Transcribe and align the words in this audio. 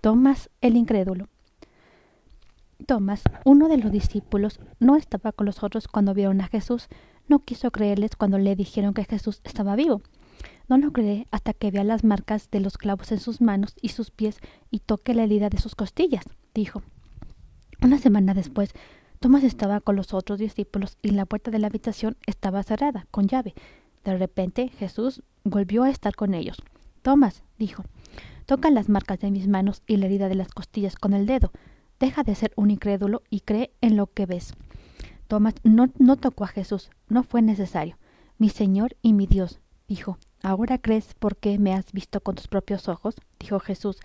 Tomás 0.00 0.48
el 0.60 0.76
incrédulo. 0.76 1.28
Tomás, 2.86 3.22
uno 3.44 3.68
de 3.68 3.78
los 3.78 3.90
discípulos, 3.90 4.60
no 4.78 4.94
estaba 4.94 5.32
con 5.32 5.46
los 5.46 5.62
otros 5.64 5.88
cuando 5.88 6.14
vieron 6.14 6.40
a 6.40 6.46
Jesús, 6.46 6.88
no 7.26 7.40
quiso 7.40 7.70
creerles 7.72 8.14
cuando 8.14 8.38
le 8.38 8.54
dijeron 8.54 8.94
que 8.94 9.04
Jesús 9.04 9.40
estaba 9.44 9.74
vivo. 9.74 10.00
No 10.68 10.78
lo 10.78 10.92
cree 10.92 11.26
hasta 11.32 11.52
que 11.52 11.70
vea 11.72 11.82
las 11.82 12.04
marcas 12.04 12.50
de 12.50 12.60
los 12.60 12.78
clavos 12.78 13.10
en 13.10 13.18
sus 13.18 13.40
manos 13.40 13.74
y 13.82 13.88
sus 13.88 14.10
pies 14.10 14.38
y 14.70 14.78
toque 14.78 15.14
la 15.14 15.24
herida 15.24 15.48
de 15.48 15.58
sus 15.58 15.74
costillas, 15.74 16.24
dijo. 16.54 16.82
Una 17.82 17.98
semana 17.98 18.34
después, 18.34 18.74
Tomás 19.18 19.42
estaba 19.42 19.80
con 19.80 19.96
los 19.96 20.14
otros 20.14 20.38
discípulos 20.38 20.96
y 21.02 21.10
la 21.10 21.26
puerta 21.26 21.50
de 21.50 21.58
la 21.58 21.66
habitación 21.66 22.16
estaba 22.26 22.62
cerrada, 22.62 23.06
con 23.10 23.26
llave. 23.26 23.54
De 24.04 24.16
repente 24.16 24.68
Jesús 24.68 25.22
volvió 25.42 25.82
a 25.82 25.90
estar 25.90 26.14
con 26.14 26.34
ellos. 26.34 26.58
Tomás, 27.02 27.42
dijo, 27.58 27.84
toca 28.48 28.70
las 28.70 28.88
marcas 28.88 29.20
de 29.20 29.30
mis 29.30 29.46
manos 29.46 29.82
y 29.86 29.98
la 29.98 30.06
herida 30.06 30.30
de 30.30 30.34
las 30.34 30.48
costillas 30.48 30.96
con 30.96 31.12
el 31.12 31.26
dedo. 31.26 31.52
Deja 32.00 32.22
de 32.22 32.34
ser 32.34 32.50
un 32.56 32.70
incrédulo 32.70 33.22
y 33.28 33.40
cree 33.40 33.74
en 33.82 33.98
lo 33.98 34.06
que 34.06 34.24
ves. 34.24 34.54
Tomás 35.26 35.56
no, 35.64 35.90
no 35.98 36.16
tocó 36.16 36.44
a 36.44 36.48
Jesús, 36.48 36.88
no 37.10 37.24
fue 37.24 37.42
necesario. 37.42 37.98
Mi 38.38 38.48
Señor 38.48 38.96
y 39.02 39.12
mi 39.12 39.26
Dios, 39.26 39.60
dijo. 39.86 40.16
¿Ahora 40.42 40.78
crees 40.78 41.14
porque 41.18 41.58
me 41.58 41.74
has 41.74 41.92
visto 41.92 42.22
con 42.22 42.36
tus 42.36 42.48
propios 42.48 42.88
ojos? 42.88 43.16
dijo 43.38 43.60
Jesús. 43.60 43.98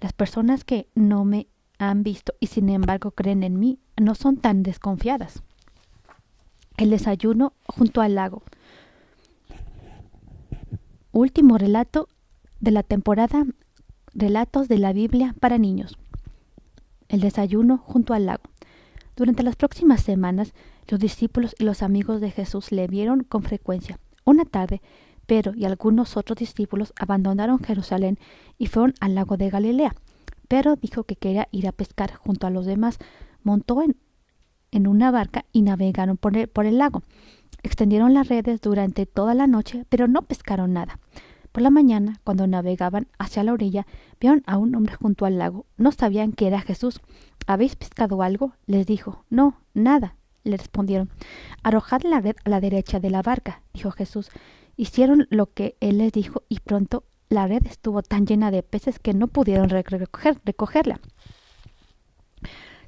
Las 0.00 0.14
personas 0.14 0.64
que 0.64 0.88
no 0.94 1.26
me 1.26 1.48
han 1.76 2.02
visto 2.02 2.32
y 2.40 2.46
sin 2.46 2.70
embargo 2.70 3.10
creen 3.10 3.42
en 3.42 3.58
mí 3.58 3.78
no 4.00 4.14
son 4.14 4.38
tan 4.38 4.62
desconfiadas. 4.62 5.42
El 6.78 6.88
desayuno 6.88 7.52
junto 7.66 8.00
al 8.00 8.14
lago. 8.14 8.42
Último 11.12 11.58
relato 11.58 12.08
de 12.60 12.70
la 12.70 12.82
temporada 12.82 13.44
Relatos 14.14 14.68
de 14.68 14.76
la 14.76 14.92
Biblia 14.92 15.34
para 15.40 15.56
niños. 15.56 15.96
El 17.08 17.20
desayuno 17.20 17.78
junto 17.78 18.12
al 18.12 18.26
lago. 18.26 18.42
Durante 19.16 19.42
las 19.42 19.56
próximas 19.56 20.02
semanas, 20.02 20.52
los 20.86 21.00
discípulos 21.00 21.54
y 21.58 21.64
los 21.64 21.82
amigos 21.82 22.20
de 22.20 22.30
Jesús 22.30 22.72
le 22.72 22.86
vieron 22.88 23.24
con 23.24 23.42
frecuencia. 23.42 23.98
Una 24.24 24.44
tarde, 24.44 24.82
Pedro 25.24 25.54
y 25.54 25.64
algunos 25.64 26.18
otros 26.18 26.36
discípulos 26.36 26.92
abandonaron 26.98 27.58
Jerusalén 27.64 28.18
y 28.58 28.66
fueron 28.66 28.92
al 29.00 29.14
lago 29.14 29.38
de 29.38 29.48
Galilea. 29.48 29.94
Pedro 30.46 30.76
dijo 30.76 31.04
que 31.04 31.16
quería 31.16 31.48
ir 31.50 31.66
a 31.66 31.72
pescar 31.72 32.14
junto 32.14 32.46
a 32.46 32.50
los 32.50 32.66
demás, 32.66 32.98
montó 33.42 33.82
en, 33.82 33.96
una 34.86 35.10
barca 35.10 35.46
y 35.52 35.62
navegaron 35.62 36.18
por 36.18 36.36
el 36.36 36.78
lago. 36.78 37.02
Extendieron 37.62 38.12
las 38.12 38.28
redes 38.28 38.60
durante 38.60 39.06
toda 39.06 39.32
la 39.32 39.46
noche, 39.46 39.86
pero 39.88 40.06
no 40.06 40.20
pescaron 40.20 40.74
nada. 40.74 40.98
Por 41.52 41.62
la 41.62 41.70
mañana, 41.70 42.18
cuando 42.24 42.46
navegaban 42.46 43.08
hacia 43.18 43.44
la 43.44 43.52
orilla, 43.52 43.86
vieron 44.18 44.42
a 44.46 44.56
un 44.56 44.74
hombre 44.74 44.94
junto 44.94 45.26
al 45.26 45.38
lago. 45.38 45.66
No 45.76 45.92
sabían 45.92 46.32
que 46.32 46.46
era 46.46 46.62
Jesús. 46.62 47.00
¿Habéis 47.46 47.76
pescado 47.76 48.22
algo? 48.22 48.54
les 48.66 48.86
dijo. 48.86 49.24
No, 49.28 49.58
nada, 49.74 50.16
le 50.44 50.56
respondieron. 50.56 51.10
Arrojad 51.62 52.02
la 52.02 52.20
red 52.20 52.36
a 52.44 52.48
la 52.48 52.60
derecha 52.60 53.00
de 53.00 53.10
la 53.10 53.22
barca, 53.22 53.62
dijo 53.74 53.90
Jesús. 53.90 54.30
Hicieron 54.76 55.26
lo 55.30 55.52
que 55.52 55.76
él 55.80 55.98
les 55.98 56.12
dijo 56.12 56.42
y 56.48 56.60
pronto 56.60 57.04
la 57.28 57.46
red 57.46 57.66
estuvo 57.66 58.02
tan 58.02 58.26
llena 58.26 58.50
de 58.50 58.62
peces 58.62 58.98
que 58.98 59.14
no 59.14 59.28
pudieron 59.28 59.68
recoger, 59.68 60.40
recogerla. 60.44 61.00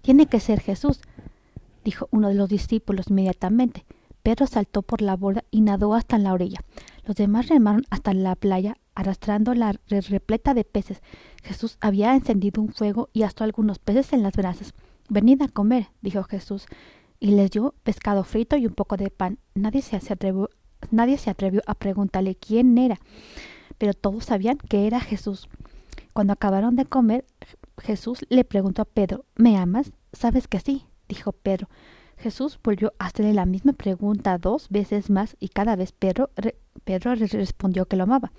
Tiene 0.02 0.26
que 0.26 0.40
ser 0.40 0.60
Jesús, 0.60 1.00
dijo 1.84 2.08
uno 2.10 2.28
de 2.28 2.34
los 2.34 2.48
discípulos 2.48 3.06
inmediatamente. 3.08 3.84
Pedro 4.22 4.46
saltó 4.46 4.82
por 4.82 5.02
la 5.02 5.16
borda 5.16 5.44
y 5.50 5.60
nadó 5.60 5.94
hasta 5.94 6.18
la 6.18 6.32
orilla. 6.32 6.60
Los 7.04 7.16
demás 7.16 7.48
remaron 7.48 7.84
hasta 7.90 8.14
la 8.14 8.34
playa, 8.34 8.76
arrastrando 8.94 9.54
la 9.54 9.74
repleta 9.88 10.54
de 10.54 10.64
peces. 10.64 11.02
Jesús 11.42 11.76
había 11.80 12.14
encendido 12.14 12.62
un 12.62 12.72
fuego 12.72 13.10
y 13.12 13.22
asó 13.22 13.44
algunos 13.44 13.78
peces 13.78 14.12
en 14.12 14.22
las 14.22 14.34
brasas. 14.34 14.72
Venid 15.08 15.42
a 15.42 15.48
comer, 15.48 15.88
dijo 16.00 16.22
Jesús, 16.24 16.66
y 17.20 17.32
les 17.32 17.50
dio 17.50 17.74
pescado 17.82 18.24
frito 18.24 18.56
y 18.56 18.66
un 18.66 18.74
poco 18.74 18.96
de 18.96 19.10
pan. 19.10 19.38
Nadie 19.54 19.82
se 19.82 19.96
atrevió, 19.96 20.48
nadie 20.90 21.18
se 21.18 21.30
atrevió 21.30 21.62
a 21.66 21.74
preguntarle 21.74 22.36
quién 22.36 22.76
era, 22.78 22.98
pero 23.76 23.92
todos 23.92 24.24
sabían 24.24 24.56
que 24.56 24.86
era 24.86 25.00
Jesús. 25.00 25.48
Cuando 26.14 26.32
acabaron 26.32 26.76
de 26.76 26.86
comer, 26.86 27.26
Jesús 27.78 28.24
le 28.28 28.44
preguntó 28.44 28.82
a 28.82 28.86
Pedro, 28.86 29.24
¿Me 29.36 29.56
amas? 29.56 29.92
Sabes 30.12 30.48
que 30.48 30.60
sí, 30.60 30.86
dijo 31.08 31.32
Pedro. 31.32 31.68
Jesús 32.16 32.58
volvió 32.62 32.92
a 32.98 33.06
hacerle 33.06 33.34
la 33.34 33.44
misma 33.44 33.72
pregunta 33.72 34.38
dos 34.38 34.68
veces 34.70 35.10
más 35.10 35.36
y 35.40 35.48
cada 35.48 35.76
vez 35.76 35.92
Pedro, 35.92 36.30
Pedro 36.84 37.14
respondió 37.14 37.86
que 37.86 37.96
lo 37.96 38.04
amaba. 38.04 38.32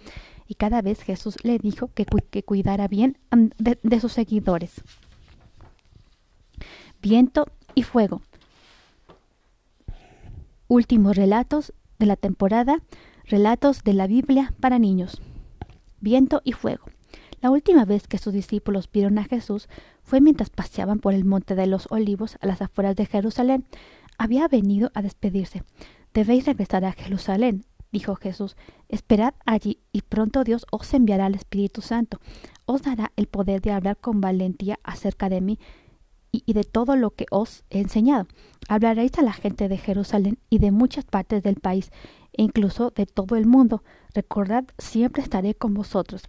Y 0.47 0.55
cada 0.55 0.81
vez 0.81 1.01
Jesús 1.01 1.37
le 1.43 1.57
dijo 1.57 1.89
que, 1.93 2.05
que 2.05 2.43
cuidara 2.43 2.87
bien 2.87 3.17
de, 3.57 3.79
de 3.81 3.99
sus 3.99 4.13
seguidores. 4.13 4.81
Viento 7.01 7.47
y 7.73 7.83
fuego. 7.83 8.21
Últimos 10.67 11.15
relatos 11.15 11.73
de 11.99 12.05
la 12.05 12.15
temporada, 12.15 12.81
relatos 13.25 13.83
de 13.83 13.93
la 13.93 14.07
Biblia 14.07 14.53
para 14.59 14.79
niños. 14.79 15.21
Viento 15.99 16.41
y 16.43 16.51
fuego. 16.53 16.85
La 17.41 17.51
última 17.51 17.85
vez 17.85 18.07
que 18.07 18.17
sus 18.17 18.33
discípulos 18.33 18.89
vieron 18.91 19.19
a 19.19 19.23
Jesús 19.23 19.67
fue 20.03 20.21
mientras 20.21 20.49
paseaban 20.49 20.99
por 20.99 21.13
el 21.13 21.25
monte 21.25 21.53
de 21.53 21.67
los 21.67 21.87
olivos 21.91 22.37
a 22.41 22.47
las 22.47 22.61
afueras 22.61 22.95
de 22.95 23.05
Jerusalén. 23.05 23.65
Había 24.17 24.47
venido 24.47 24.91
a 24.95 25.01
despedirse. 25.01 25.63
Debéis 26.13 26.45
regresar 26.45 26.85
a 26.85 26.93
Jerusalén, 26.93 27.65
dijo 27.95 28.15
Jesús. 28.15 28.57
Esperad 28.89 29.35
allí, 29.45 29.79
y 29.93 30.01
pronto 30.01 30.43
Dios 30.43 30.65
os 30.69 30.93
enviará 30.93 31.27
al 31.27 31.35
Espíritu 31.35 31.81
Santo. 31.81 32.19
Os 32.65 32.81
dará 32.81 33.13
el 33.15 33.27
poder 33.27 33.61
de 33.61 33.71
hablar 33.71 33.95
con 33.95 34.19
valentía 34.19 34.79
acerca 34.83 35.29
de 35.29 35.39
mí 35.39 35.59
y 36.31 36.51
de 36.51 36.65
todo 36.65 36.97
lo 36.97 37.11
que 37.11 37.25
os 37.31 37.63
he 37.69 37.79
enseñado. 37.79 38.27
Hablaréis 38.67 39.17
a 39.17 39.21
la 39.21 39.31
gente 39.31 39.69
de 39.69 39.77
Jerusalén 39.77 40.37
y 40.49 40.59
de 40.59 40.71
muchas 40.71 41.05
partes 41.05 41.41
del 41.41 41.55
país, 41.55 41.89
e 42.33 42.43
incluso 42.43 42.91
de 42.91 43.05
todo 43.05 43.37
el 43.37 43.45
mundo. 43.45 43.81
Recordad, 44.13 44.65
siempre 44.77 45.23
estaré 45.23 45.55
con 45.55 45.73
vosotros. 45.73 46.23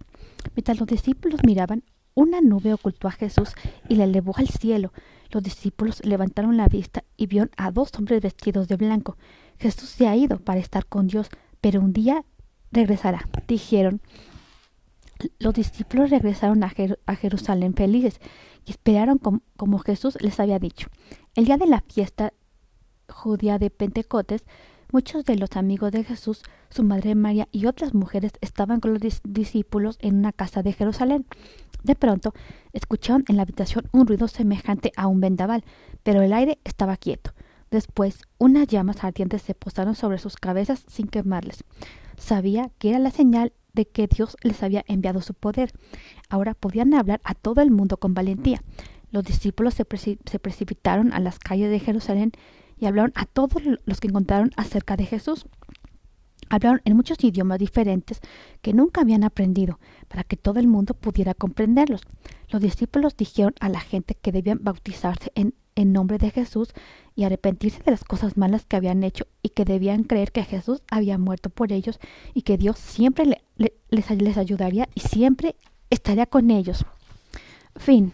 Mientras 0.55 0.79
los 0.79 0.87
discípulos 0.87 1.41
miraban, 1.45 1.83
una 2.13 2.39
nube 2.39 2.73
ocultó 2.73 3.09
a 3.09 3.11
Jesús 3.11 3.49
y 3.89 3.95
le 3.95 4.05
elevó 4.05 4.31
al 4.37 4.47
cielo. 4.47 4.93
Los 5.31 5.43
discípulos 5.43 6.01
levantaron 6.05 6.55
la 6.55 6.69
vista 6.69 7.03
y 7.17 7.27
vieron 7.27 7.51
a 7.57 7.71
dos 7.71 7.91
hombres 7.97 8.21
vestidos 8.21 8.69
de 8.69 8.77
blanco. 8.77 9.17
Jesús 9.59 9.89
se 9.89 10.07
ha 10.07 10.15
ido 10.15 10.39
para 10.39 10.61
estar 10.61 10.85
con 10.85 11.07
Dios, 11.07 11.29
pero 11.61 11.81
un 11.81 11.93
día 11.93 12.23
regresará, 12.71 13.27
dijeron. 13.47 14.01
Los 15.39 15.55
discípulos 15.55 16.11
regresaron 16.11 16.63
a, 16.63 16.69
Jerusalén 17.15 17.73
felices 17.73 18.19
y 18.65 18.71
esperaron 18.71 19.17
como 19.17 19.79
Jesús 19.79 20.17
les 20.21 20.39
había 20.39 20.59
dicho. 20.59 20.89
El 21.35 21.45
día 21.45 21.57
de 21.57 21.65
la 21.65 21.81
fiesta 21.81 22.33
judía 23.07 23.57
de 23.57 23.71
Pentecostés, 23.71 24.45
Muchos 24.89 25.25
de 25.25 25.35
los 25.35 25.57
amigos 25.57 25.91
de 25.91 26.05
Jesús, 26.05 26.43
su 26.69 26.81
madre 26.81 27.13
María 27.13 27.49
y 27.51 27.65
otras 27.65 27.93
mujeres 27.93 28.31
estaban 28.39 28.79
con 28.79 28.93
los 28.93 29.01
discípulos 29.25 29.97
en 29.99 30.15
una 30.15 30.31
casa 30.31 30.63
de 30.63 30.71
Jerusalén. 30.71 31.25
De 31.83 31.95
pronto, 31.95 32.33
escucharon 32.71 33.25
en 33.27 33.35
la 33.35 33.41
habitación 33.41 33.89
un 33.91 34.07
ruido 34.07 34.29
semejante 34.29 34.93
a 34.95 35.07
un 35.07 35.19
vendaval, 35.19 35.65
pero 36.03 36.21
el 36.21 36.31
aire 36.31 36.59
estaba 36.63 36.95
quieto. 36.95 37.31
Después, 37.71 38.21
unas 38.37 38.67
llamas 38.67 39.03
ardientes 39.03 39.41
se 39.41 39.53
posaron 39.53 39.95
sobre 39.95 40.19
sus 40.19 40.37
cabezas 40.37 40.83
sin 40.87 41.07
quemarles. 41.07 41.63
Sabía 42.17 42.71
que 42.79 42.89
era 42.89 42.99
la 42.99 43.11
señal 43.11 43.53
de 43.73 43.87
que 43.87 44.07
Dios 44.07 44.37
les 44.41 44.63
había 44.63 44.83
enviado 44.87 45.21
su 45.21 45.33
poder. 45.33 45.71
Ahora 46.29 46.53
podían 46.53 46.93
hablar 46.93 47.21
a 47.23 47.35
todo 47.35 47.61
el 47.61 47.71
mundo 47.71 47.97
con 47.97 48.13
valentía. 48.13 48.61
Los 49.11 49.23
discípulos 49.23 49.75
se, 49.75 49.85
precipitaron 49.85 51.13
a 51.13 51.19
las 51.19 51.39
calles 51.39 51.69
de 51.69 51.79
Jerusalén 51.79 52.31
y 52.77 52.85
hablaron 52.85 53.13
a 53.15 53.25
todos 53.25 53.61
los 53.85 53.99
que 53.99 54.07
encontraron 54.07 54.51
acerca 54.57 54.97
de 54.97 55.05
Jesús. 55.05 55.45
Hablaron 56.49 56.81
en 56.85 56.95
muchos 56.95 57.23
idiomas 57.23 57.59
diferentes 57.59 58.19
que 58.61 58.73
nunca 58.73 59.01
habían 59.01 59.23
aprendido, 59.23 59.79
para 60.07 60.23
que 60.23 60.37
todo 60.37 60.59
el 60.59 60.67
mundo 60.67 60.93
pudiera 60.93 61.33
comprenderlos. 61.33 62.01
Los 62.49 62.61
discípulos 62.61 63.17
dijeron 63.17 63.53
a 63.59 63.69
la 63.69 63.81
gente 63.81 64.15
que 64.15 64.31
debían 64.31 64.59
bautizarse 64.61 65.31
en, 65.35 65.53
en 65.77 65.93
nombre 65.93 66.17
de 66.17 66.31
Jesús 66.31 66.73
y 67.15 67.23
arrepentirse 67.23 67.81
de 67.83 67.91
las 67.91 68.03
cosas 68.03 68.35
malas 68.35 68.65
que 68.65 68.75
habían 68.75 69.03
hecho 69.03 69.27
y 69.41 69.49
que 69.49 69.63
debían 69.63 70.03
creer 70.03 70.31
que 70.31 70.43
Jesús 70.43 70.81
había 70.89 71.17
muerto 71.17 71.49
por 71.49 71.71
ellos 71.71 71.99
y 72.33 72.41
que 72.41 72.57
Dios 72.57 72.79
siempre 72.79 73.41
les, 73.55 73.71
les 73.89 74.37
ayudaría 74.37 74.89
y 74.95 75.01
siempre 75.01 75.55
estaría 75.89 76.25
con 76.25 76.51
ellos. 76.51 76.85
Fin. 77.75 78.11